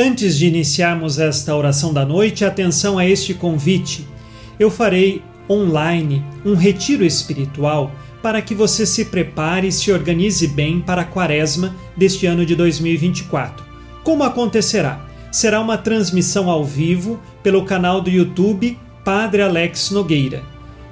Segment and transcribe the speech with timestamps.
[0.00, 4.06] Antes de iniciarmos esta oração da noite, atenção a este convite.
[4.56, 7.90] Eu farei online um retiro espiritual
[8.22, 12.54] para que você se prepare e se organize bem para a quaresma deste ano de
[12.54, 13.66] 2024.
[14.04, 15.04] Como acontecerá?
[15.32, 20.44] Será uma transmissão ao vivo pelo canal do YouTube Padre Alex Nogueira,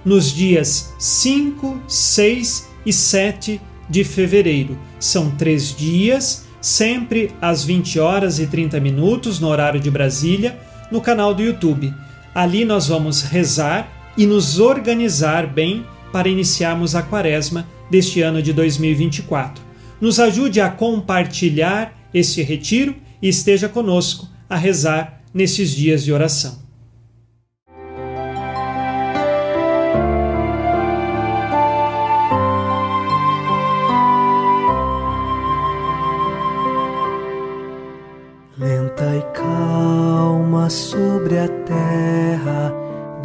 [0.04, 4.76] nos dias 5, 6 e 7 de fevereiro.
[4.98, 10.58] São três dias sempre às 20 horas e 30 minutos no horário de Brasília,
[10.90, 11.94] no canal do YouTube.
[12.34, 18.52] Ali nós vamos rezar e nos organizar bem para iniciarmos a quaresma deste ano de
[18.52, 19.62] 2024.
[20.00, 26.65] Nos ajude a compartilhar este retiro e esteja conosco a rezar nesses dias de oração.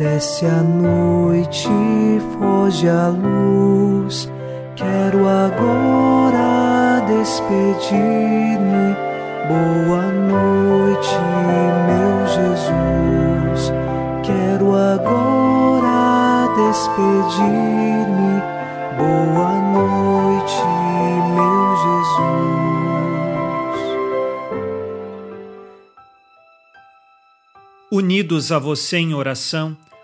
[0.02, 1.70] Desce a noite,
[2.34, 4.28] foge a luz.
[4.76, 8.96] Quero agora despedir-me.
[9.48, 11.16] Boa noite,
[11.86, 13.72] meu Jesus.
[14.24, 18.42] Quero agora despedir-me.
[18.98, 20.64] Boa noite,
[21.36, 22.22] meu Jesus.
[27.92, 29.78] Unidos a você em oração,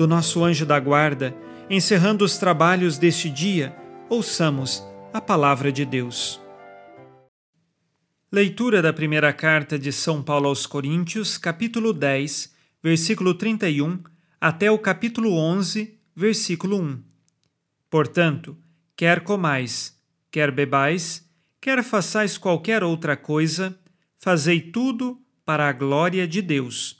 [0.00, 1.36] do nosso anjo da guarda,
[1.68, 3.76] encerrando os trabalhos deste dia,
[4.08, 6.40] ouçamos a palavra de Deus.
[8.32, 12.50] Leitura da primeira carta de São Paulo aos Coríntios, capítulo 10,
[12.82, 14.02] versículo 31,
[14.40, 17.02] até o capítulo 11, versículo 1.
[17.90, 18.56] Portanto,
[18.96, 20.00] quer comais,
[20.30, 21.28] quer bebais,
[21.60, 23.78] quer façais qualquer outra coisa,
[24.16, 26.99] fazei tudo para a glória de Deus.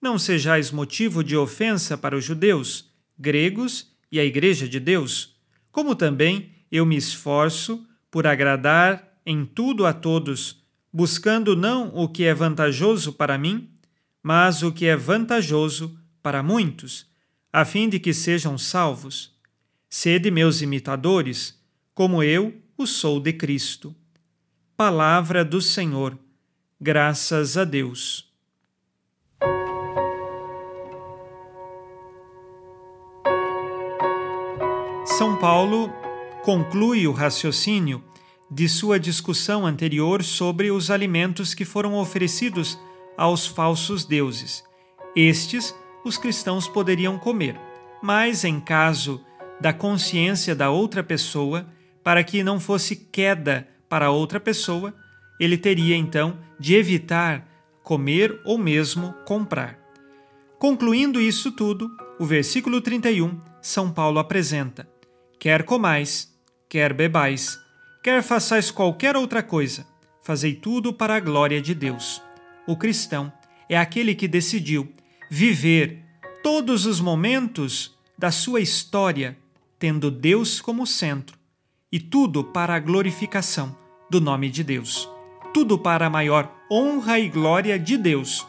[0.00, 5.36] Não sejais motivo de ofensa para os judeus, gregos e a Igreja de Deus,
[5.70, 12.24] como também eu me esforço por agradar em tudo a todos, buscando não o que
[12.24, 13.68] é vantajoso para mim,
[14.22, 17.06] mas o que é vantajoso para muitos,
[17.52, 19.38] a fim de que sejam salvos.
[19.88, 21.58] Sede meus imitadores,
[21.94, 23.94] como eu o sou de Cristo.
[24.76, 26.18] Palavra do Senhor.
[26.80, 28.29] Graças a Deus.
[35.04, 35.92] São Paulo
[36.44, 38.02] conclui o raciocínio
[38.50, 42.78] de sua discussão anterior sobre os alimentos que foram oferecidos
[43.16, 44.62] aos falsos deuses.
[45.16, 45.74] Estes
[46.04, 47.58] os cristãos poderiam comer,
[48.02, 49.24] mas em caso
[49.60, 51.66] da consciência da outra pessoa,
[52.02, 54.94] para que não fosse queda para outra pessoa,
[55.38, 57.46] ele teria então de evitar
[57.82, 59.78] comer ou mesmo comprar.
[60.58, 64.88] Concluindo isso tudo, o versículo 31, São Paulo apresenta:
[65.38, 66.34] Quer comais,
[66.68, 67.58] quer bebais,
[68.02, 69.86] quer façais qualquer outra coisa,
[70.22, 72.22] fazei tudo para a glória de Deus.
[72.66, 73.32] O cristão
[73.68, 74.92] é aquele que decidiu
[75.30, 76.02] viver
[76.42, 79.36] todos os momentos da sua história
[79.78, 81.38] tendo Deus como centro
[81.90, 83.76] e tudo para a glorificação
[84.10, 85.08] do nome de Deus.
[85.52, 88.46] Tudo para a maior honra e glória de Deus.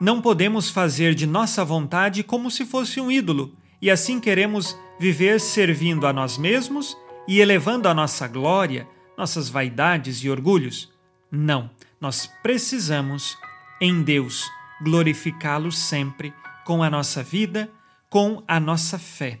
[0.00, 3.54] Não podemos fazer de nossa vontade como se fosse um ídolo
[3.84, 6.96] e assim queremos viver servindo a nós mesmos
[7.28, 10.90] e elevando a nossa glória, nossas vaidades e orgulhos.
[11.30, 11.68] Não,
[12.00, 13.36] nós precisamos,
[13.78, 14.50] em Deus,
[14.82, 16.32] glorificá-lo sempre
[16.64, 17.70] com a nossa vida,
[18.08, 19.38] com a nossa fé.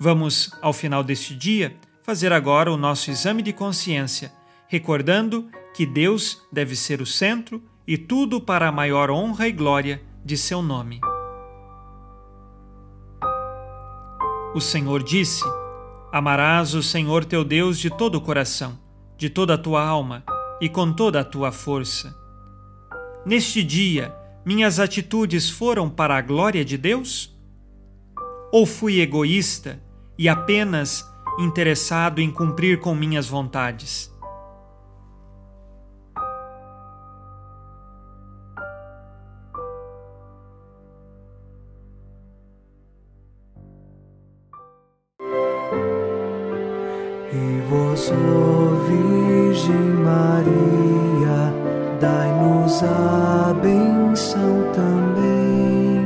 [0.00, 4.32] Vamos, ao final deste dia, fazer agora o nosso exame de consciência,
[4.66, 10.02] recordando que Deus deve ser o centro e tudo para a maior honra e glória
[10.24, 11.00] de seu nome.
[14.52, 15.44] O Senhor disse:
[16.12, 18.76] Amarás o Senhor teu Deus de todo o coração,
[19.16, 20.24] de toda a tua alma
[20.60, 22.12] e com toda a tua força.
[23.24, 24.12] Neste dia,
[24.44, 27.32] minhas atitudes foram para a glória de Deus?
[28.52, 29.80] Ou fui egoísta
[30.18, 31.08] e apenas
[31.38, 34.12] interessado em cumprir com minhas vontades?
[52.82, 56.00] A benção também.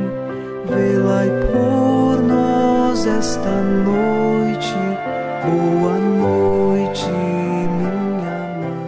[0.67, 4.75] Velai por nós esta noite.
[5.45, 8.85] Boa noite, minha mãe.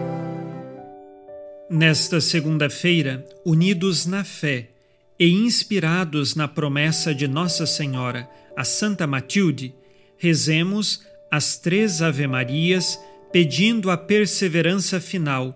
[1.69, 4.69] Nesta segunda-feira, unidos na fé
[5.19, 9.73] e inspirados na promessa de Nossa Senhora, a Santa Matilde,
[10.17, 12.99] rezemos as três Ave-Marias,
[13.31, 15.55] pedindo a perseverança final